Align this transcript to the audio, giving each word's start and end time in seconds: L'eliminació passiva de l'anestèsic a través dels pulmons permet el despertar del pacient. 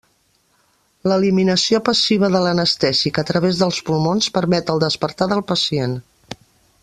L'eliminació 1.11 1.81
passiva 1.89 2.29
de 2.35 2.41
l'anestèsic 2.45 3.21
a 3.23 3.27
través 3.31 3.61
dels 3.63 3.81
pulmons 3.91 4.33
permet 4.39 4.75
el 4.75 4.83
despertar 4.87 5.33
del 5.35 5.45
pacient. 5.55 5.97